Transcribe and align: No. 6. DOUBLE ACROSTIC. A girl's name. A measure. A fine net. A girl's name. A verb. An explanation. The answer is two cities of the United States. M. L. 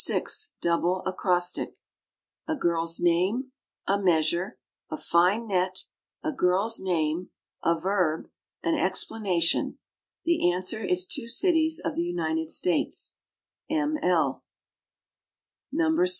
No. 0.09 0.15
6. 0.17 0.53
DOUBLE 0.63 1.03
ACROSTIC. 1.05 1.75
A 2.47 2.55
girl's 2.55 2.99
name. 2.99 3.51
A 3.87 4.01
measure. 4.01 4.57
A 4.89 4.97
fine 4.97 5.45
net. 5.45 5.83
A 6.23 6.31
girl's 6.31 6.79
name. 6.79 7.29
A 7.63 7.79
verb. 7.79 8.25
An 8.63 8.73
explanation. 8.73 9.77
The 10.25 10.51
answer 10.51 10.83
is 10.83 11.05
two 11.05 11.27
cities 11.27 11.79
of 11.85 11.93
the 11.95 12.01
United 12.03 12.49
States. 12.49 13.13
M. 13.69 13.95
L. 14.01 14.41